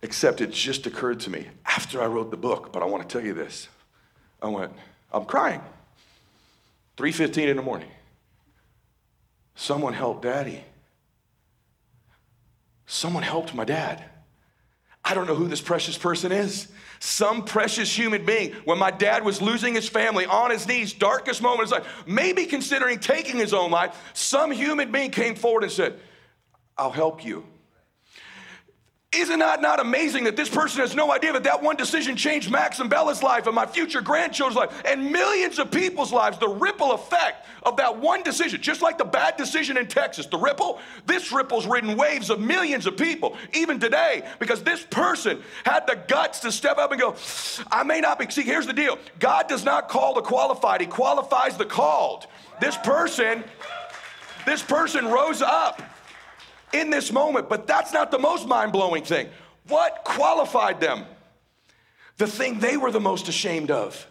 Except 0.00 0.40
it 0.40 0.52
just 0.52 0.86
occurred 0.86 1.20
to 1.20 1.30
me 1.30 1.48
after 1.66 2.00
I 2.00 2.06
wrote 2.06 2.30
the 2.30 2.36
book, 2.36 2.72
but 2.72 2.82
I 2.82 2.86
want 2.86 3.06
to 3.06 3.12
tell 3.12 3.24
you 3.24 3.34
this. 3.34 3.68
I 4.40 4.48
went, 4.48 4.72
I'm 5.12 5.24
crying. 5.24 5.60
3:15 6.96 7.48
in 7.48 7.56
the 7.56 7.62
morning. 7.62 7.90
Someone 9.54 9.92
help 9.92 10.22
daddy. 10.22 10.64
Someone 12.86 13.22
helped 13.22 13.54
my 13.54 13.64
dad. 13.64 14.04
I 15.08 15.14
don't 15.14 15.26
know 15.26 15.34
who 15.34 15.48
this 15.48 15.62
precious 15.62 15.96
person 15.96 16.32
is. 16.32 16.68
Some 17.00 17.44
precious 17.44 17.96
human 17.96 18.26
being, 18.26 18.52
when 18.64 18.78
my 18.78 18.90
dad 18.90 19.24
was 19.24 19.40
losing 19.40 19.74
his 19.74 19.88
family 19.88 20.26
on 20.26 20.50
his 20.50 20.68
knees, 20.68 20.92
darkest 20.92 21.40
moment 21.40 21.62
of 21.62 21.64
his 21.64 21.72
life, 21.72 22.06
maybe 22.06 22.44
considering 22.44 22.98
taking 22.98 23.36
his 23.36 23.54
own 23.54 23.70
life, 23.70 23.96
some 24.12 24.50
human 24.50 24.92
being 24.92 25.10
came 25.10 25.34
forward 25.34 25.62
and 25.62 25.72
said, 25.72 25.98
I'll 26.76 26.90
help 26.90 27.24
you. 27.24 27.46
Isn't 29.10 29.38
that 29.38 29.62
not 29.62 29.80
amazing 29.80 30.24
that 30.24 30.36
this 30.36 30.50
person 30.50 30.80
has 30.80 30.94
no 30.94 31.10
idea 31.10 31.32
that 31.32 31.44
that 31.44 31.62
one 31.62 31.76
decision 31.76 32.14
changed 32.14 32.50
Max 32.50 32.78
and 32.78 32.90
Bella's 32.90 33.22
life 33.22 33.46
and 33.46 33.54
my 33.54 33.64
future 33.64 34.02
grandchildren's 34.02 34.56
life 34.56 34.82
and 34.84 35.10
millions 35.10 35.58
of 35.58 35.70
people's 35.70 36.12
lives? 36.12 36.36
The 36.36 36.48
ripple 36.48 36.92
effect 36.92 37.46
of 37.62 37.78
that 37.78 37.96
one 37.96 38.22
decision, 38.22 38.60
just 38.60 38.82
like 38.82 38.98
the 38.98 39.06
bad 39.06 39.38
decision 39.38 39.78
in 39.78 39.86
Texas, 39.86 40.26
the 40.26 40.36
ripple, 40.36 40.78
this 41.06 41.32
ripple's 41.32 41.66
ridden 41.66 41.96
waves 41.96 42.28
of 42.28 42.38
millions 42.38 42.86
of 42.86 42.98
people, 42.98 43.34
even 43.54 43.80
today, 43.80 44.28
because 44.40 44.62
this 44.62 44.84
person 44.84 45.42
had 45.64 45.86
the 45.86 45.96
guts 46.06 46.40
to 46.40 46.52
step 46.52 46.76
up 46.76 46.92
and 46.92 47.00
go, 47.00 47.16
I 47.72 47.84
may 47.84 48.00
not 48.00 48.18
be. 48.18 48.28
See, 48.28 48.42
here's 48.42 48.66
the 48.66 48.74
deal 48.74 48.98
God 49.18 49.48
does 49.48 49.64
not 49.64 49.88
call 49.88 50.12
the 50.12 50.22
qualified, 50.22 50.82
He 50.82 50.86
qualifies 50.86 51.56
the 51.56 51.64
called. 51.64 52.26
This 52.60 52.76
person, 52.76 53.42
this 54.44 54.62
person 54.62 55.06
rose 55.06 55.40
up 55.40 55.80
in 56.72 56.90
this 56.90 57.12
moment. 57.12 57.48
But 57.48 57.66
that's 57.66 57.92
not 57.92 58.10
the 58.10 58.18
most 58.18 58.46
mind 58.46 58.72
blowing 58.72 59.04
thing. 59.04 59.28
What 59.68 60.02
qualified 60.04 60.80
them? 60.80 61.04
The 62.16 62.26
thing 62.26 62.58
they 62.58 62.76
were 62.76 62.90
the 62.90 63.00
most 63.00 63.28
ashamed 63.28 63.70
of. 63.70 64.06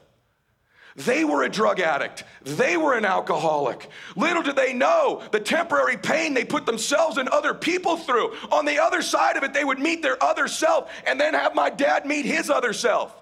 They 0.97 1.23
were 1.23 1.43
a 1.43 1.49
drug 1.49 1.79
addict. 1.79 2.23
They 2.41 2.75
were 2.75 2.97
an 2.97 3.05
alcoholic. 3.05 3.87
Little 4.15 4.41
did 4.41 4.55
they 4.55 4.73
know 4.73 5.21
the 5.31 5.39
temporary 5.39 5.95
pain 5.95 6.33
they 6.33 6.43
put 6.43 6.65
themselves 6.65 7.17
and 7.17 7.29
other 7.29 7.53
people 7.53 7.97
through. 7.97 8.33
On 8.51 8.65
the 8.65 8.79
other 8.79 9.03
side 9.03 9.37
of 9.37 9.43
it, 9.43 9.53
they 9.53 9.63
would 9.63 9.77
meet 9.77 10.01
their 10.01 10.21
other 10.23 10.47
self 10.47 10.91
and 11.05 11.19
then 11.19 11.35
have 11.35 11.53
my 11.53 11.69
dad 11.69 12.07
meet 12.07 12.25
his 12.25 12.49
other 12.49 12.73
self. 12.73 13.13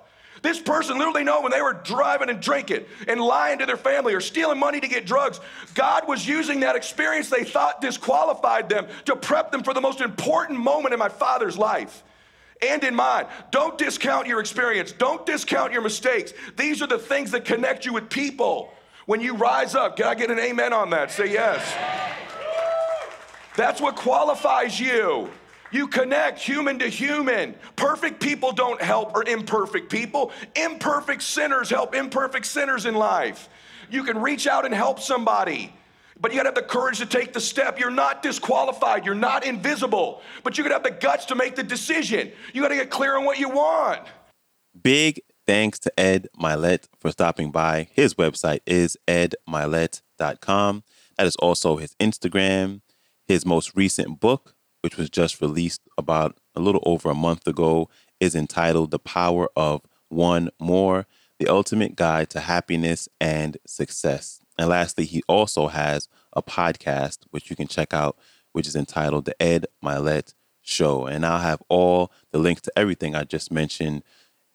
This 0.45 0.59
person, 0.59 0.99
they 0.99 1.23
know, 1.23 1.41
when 1.41 1.51
they 1.51 1.61
were 1.61 1.73
driving 1.73 2.29
and 2.29 2.39
drinking 2.39 2.85
and 3.07 3.19
lying 3.19 3.57
to 3.57 3.65
their 3.65 3.77
family 3.77 4.13
or 4.13 4.21
stealing 4.21 4.59
money 4.59 4.79
to 4.79 4.87
get 4.87 5.07
drugs, 5.07 5.39
God 5.73 6.07
was 6.07 6.27
using 6.27 6.59
that 6.59 6.75
experience 6.75 7.31
they 7.31 7.43
thought 7.43 7.81
disqualified 7.81 8.69
them 8.69 8.85
to 9.05 9.15
prep 9.15 9.51
them 9.51 9.63
for 9.63 9.73
the 9.73 9.81
most 9.81 10.01
important 10.01 10.59
moment 10.59 10.93
in 10.93 10.99
my 10.99 11.09
father's 11.09 11.57
life 11.57 12.03
and 12.61 12.83
in 12.83 12.93
mine. 12.93 13.25
Don't 13.49 13.75
discount 13.75 14.27
your 14.27 14.39
experience. 14.39 14.91
Don't 14.91 15.25
discount 15.25 15.73
your 15.73 15.81
mistakes. 15.81 16.31
These 16.57 16.83
are 16.83 16.87
the 16.87 16.99
things 16.99 17.31
that 17.31 17.43
connect 17.43 17.83
you 17.87 17.93
with 17.93 18.11
people. 18.11 18.71
When 19.07 19.21
you 19.21 19.35
rise 19.35 19.73
up, 19.73 19.97
can 19.97 20.05
I 20.05 20.13
get 20.13 20.29
an 20.29 20.37
amen 20.37 20.73
on 20.73 20.91
that? 20.91 21.09
Say 21.09 21.33
yes. 21.33 21.65
That's 23.55 23.81
what 23.81 23.95
qualifies 23.95 24.79
you. 24.79 25.31
You 25.75 25.89
connect 25.89 26.39
human 26.39 26.79
to 26.79 26.87
human. 26.87 27.53
Perfect 27.75 28.21
people 28.21 28.53
don't 28.53 28.81
help 28.81 29.13
or 29.13 29.27
imperfect 29.27 29.91
people. 29.91 30.31
Imperfect 30.55 31.21
sinners 31.21 31.69
help 31.69 31.93
imperfect 31.93 32.45
sinners 32.45 32.85
in 32.85 32.95
life. 32.95 33.49
You 33.89 34.05
can 34.05 34.21
reach 34.21 34.47
out 34.47 34.63
and 34.63 34.73
help 34.73 35.01
somebody. 35.01 35.73
But 36.17 36.31
you 36.31 36.37
gotta 36.37 36.47
have 36.47 36.55
the 36.55 36.61
courage 36.61 36.99
to 36.99 37.05
take 37.05 37.33
the 37.33 37.41
step. 37.41 37.77
You're 37.77 37.91
not 37.91 38.23
disqualified, 38.23 39.05
you're 39.05 39.15
not 39.15 39.45
invisible, 39.45 40.21
but 40.43 40.57
you 40.57 40.63
gotta 40.63 40.75
have 40.75 40.83
the 40.83 40.91
guts 40.91 41.25
to 41.25 41.35
make 41.35 41.57
the 41.57 41.63
decision. 41.63 42.31
You 42.53 42.61
gotta 42.61 42.75
get 42.75 42.89
clear 42.89 43.17
on 43.17 43.25
what 43.25 43.37
you 43.37 43.49
want. 43.49 43.99
Big 44.81 45.23
thanks 45.45 45.77
to 45.79 45.99
Ed 45.99 46.29
Mylett 46.41 46.87
for 47.01 47.11
stopping 47.11 47.51
by. 47.51 47.89
His 47.91 48.13
website 48.13 48.61
is 48.65 48.95
edmylett.com. 49.09 50.83
That 51.17 51.27
is 51.27 51.35
also 51.35 51.75
his 51.75 51.95
Instagram. 51.95 52.79
His 53.25 53.45
most 53.45 53.75
recent 53.75 54.21
book, 54.21 54.55
which 54.85 54.97
was 54.97 55.09
just 55.09 55.41
released 55.41 55.81
about 55.97 56.37
a 56.53 56.59
little 56.59 56.83
over 56.85 57.09
a 57.09 57.15
month 57.15 57.47
ago, 57.47 57.89
is 58.19 58.35
entitled 58.35 58.91
The 58.91 58.99
Power 58.99 59.49
of 59.55 59.81
One 60.09 60.51
More 60.59 61.07
The 61.39 61.47
Ultimate 61.47 61.95
Guide 61.95 62.29
to 62.29 62.41
Happiness 62.41 63.09
and 63.19 63.57
Success. 63.65 64.41
And 64.59 64.69
lastly, 64.69 65.05
he 65.05 65.23
also 65.27 65.69
has 65.69 66.07
a 66.33 66.43
podcast, 66.43 67.21
which 67.31 67.49
you 67.49 67.55
can 67.55 67.67
check 67.67 67.95
out, 67.95 68.15
which 68.51 68.67
is 68.67 68.75
entitled 68.75 69.25
The 69.25 69.41
Ed 69.41 69.65
Mylett 69.83 70.35
Show. 70.61 71.07
And 71.07 71.25
I'll 71.25 71.39
have 71.39 71.63
all 71.67 72.11
the 72.31 72.37
links 72.37 72.61
to 72.61 72.71
everything 72.77 73.15
I 73.15 73.23
just 73.23 73.51
mentioned 73.51 74.03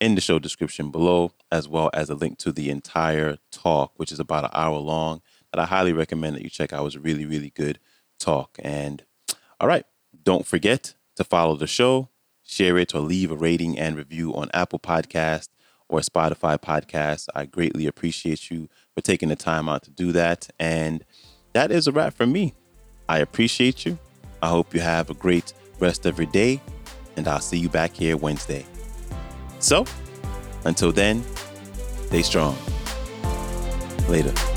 in 0.00 0.14
the 0.14 0.20
show 0.20 0.38
description 0.38 0.92
below, 0.92 1.32
as 1.50 1.66
well 1.66 1.90
as 1.92 2.08
a 2.08 2.14
link 2.14 2.38
to 2.38 2.52
the 2.52 2.70
entire 2.70 3.38
talk, 3.50 3.94
which 3.96 4.12
is 4.12 4.20
about 4.20 4.44
an 4.44 4.50
hour 4.52 4.78
long, 4.78 5.22
that 5.52 5.60
I 5.60 5.66
highly 5.66 5.92
recommend 5.92 6.36
that 6.36 6.42
you 6.42 6.50
check 6.50 6.72
out. 6.72 6.82
It 6.82 6.84
was 6.84 6.94
a 6.94 7.00
really, 7.00 7.26
really 7.26 7.50
good 7.50 7.80
talk. 8.20 8.60
And 8.62 9.02
all 9.58 9.66
right, 9.68 9.84
don't 10.22 10.46
forget 10.46 10.94
to 11.16 11.24
follow 11.24 11.56
the 11.56 11.66
show, 11.66 12.08
share 12.42 12.78
it, 12.78 12.94
or 12.94 13.00
leave 13.00 13.30
a 13.30 13.36
rating 13.36 13.78
and 13.78 13.96
review 13.96 14.34
on 14.34 14.48
Apple 14.54 14.78
Podcast 14.78 15.48
or 15.88 16.00
Spotify 16.00 16.58
podcast. 16.58 17.26
I 17.34 17.46
greatly 17.46 17.86
appreciate 17.86 18.50
you 18.50 18.68
for 18.94 19.00
taking 19.00 19.28
the 19.28 19.36
time 19.36 19.68
out 19.68 19.82
to 19.84 19.90
do 19.90 20.12
that. 20.12 20.48
And 20.58 21.04
that 21.52 21.70
is 21.70 21.86
a 21.86 21.92
wrap 21.92 22.14
for 22.14 22.26
me. 22.26 22.54
I 23.08 23.18
appreciate 23.18 23.84
you. 23.84 23.98
I 24.42 24.48
hope 24.48 24.72
you 24.74 24.80
have 24.80 25.10
a 25.10 25.14
great 25.14 25.52
rest 25.80 26.06
of 26.06 26.18
your 26.18 26.26
day, 26.26 26.60
and 27.16 27.26
I'll 27.26 27.40
see 27.40 27.58
you 27.58 27.68
back 27.68 27.94
here 27.94 28.16
Wednesday. 28.16 28.64
So, 29.58 29.84
until 30.64 30.92
then, 30.92 31.24
stay 32.06 32.22
strong. 32.22 32.56
Later. 34.08 34.49